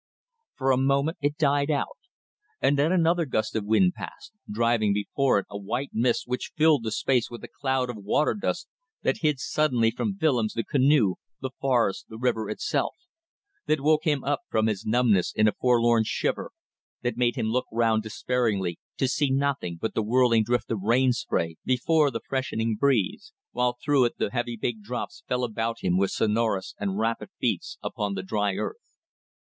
For 0.55 0.71
a 0.71 0.77
moment 0.77 1.19
it 1.21 1.37
died 1.37 1.69
out, 1.69 1.99
and 2.59 2.75
then 2.75 2.91
another 2.91 3.23
gust 3.27 3.55
of 3.55 3.65
wind 3.65 3.93
passed, 3.93 4.33
driving 4.51 4.93
before 4.93 5.37
it 5.37 5.45
a 5.47 5.59
white 5.59 5.91
mist 5.93 6.23
which 6.25 6.53
filled 6.57 6.81
the 6.81 6.91
space 6.91 7.29
with 7.29 7.43
a 7.43 7.47
cloud 7.47 7.87
of 7.87 7.97
waterdust 7.97 8.67
that 9.03 9.19
hid 9.21 9.37
suddenly 9.39 9.91
from 9.91 10.17
Willems 10.19 10.55
the 10.55 10.63
canoe, 10.63 11.17
the 11.39 11.51
forests, 11.59 12.03
the 12.09 12.17
river 12.17 12.49
itself; 12.49 12.95
that 13.67 13.81
woke 13.81 14.03
him 14.05 14.23
up 14.23 14.41
from 14.49 14.65
his 14.65 14.87
numbness 14.87 15.33
in 15.35 15.47
a 15.47 15.51
forlorn 15.53 16.03
shiver, 16.03 16.49
that 17.03 17.15
made 17.15 17.35
him 17.35 17.49
look 17.51 17.67
round 17.71 18.01
despairingly 18.01 18.79
to 18.97 19.07
see 19.07 19.29
nothing 19.29 19.77
but 19.79 19.93
the 19.93 20.01
whirling 20.01 20.43
drift 20.43 20.71
of 20.71 20.81
rain 20.81 21.11
spray 21.11 21.57
before 21.63 22.09
the 22.09 22.21
freshening 22.27 22.75
breeze, 22.75 23.33
while 23.51 23.77
through 23.79 24.05
it 24.05 24.17
the 24.17 24.31
heavy 24.31 24.57
big 24.59 24.81
drops 24.81 25.23
fell 25.27 25.43
about 25.43 25.81
him 25.81 25.95
with 25.95 26.09
sonorous 26.09 26.73
and 26.79 26.97
rapid 26.97 27.29
beats 27.39 27.77
upon 27.83 28.15
the 28.15 28.23
dry 28.23 28.55
earth. 28.55 28.95